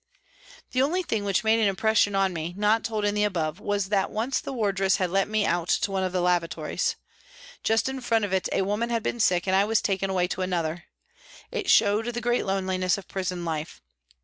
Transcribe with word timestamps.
The 0.71 0.81
only 0.81 1.03
thing 1.03 1.25
which 1.25 1.43
made 1.43 1.59
an 1.59 1.67
impression 1.67 2.15
on 2.15 2.33
me, 2.33 2.55
not 2.57 2.83
told 2.83 3.05
in 3.05 3.13
the 3.13 3.23
above, 3.23 3.59
was 3.59 3.89
that 3.89 4.09
once 4.09 4.39
the 4.39 4.51
wardress 4.51 4.99
led 4.99 5.27
me 5.27 5.45
out 5.45 5.67
to 5.69 5.91
one 5.91 6.03
of 6.03 6.11
the 6.11 6.21
lavatories. 6.23 6.95
Just 7.61 7.87
in 7.87 8.01
front 8.01 8.25
of 8.25 8.33
it 8.33 8.49
a 8.51 8.63
woman 8.63 8.89
had 8.89 9.03
been 9.03 9.19
sick, 9.19 9.45
and 9.45 9.55
I 9.55 9.63
was 9.65 9.79
taken 9.79 10.09
away 10.09 10.27
to 10.29 10.41
another. 10.41 10.85
It 11.51 11.69
showed 11.69 12.07
the 12.07 12.19
great 12.19 12.47
loneliness 12.47 12.97
of 12.97 13.07
prison 13.07 13.45
life. 13.45 13.83